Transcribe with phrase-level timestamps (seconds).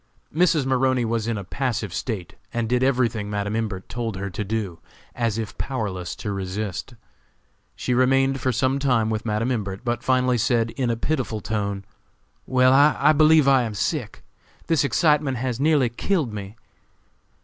[0.33, 0.65] Mrs.
[0.65, 4.79] Maroney was in a passive state, and did everything Madam Imbert told her to do,
[5.13, 6.95] as if powerless to resist.
[7.75, 11.85] She remained for some time with Madam Imbert, but finally said, in a pitiful tone:
[12.47, 14.23] "Well, I believe I am sick.
[14.65, 16.55] This excitement has nearly killed me."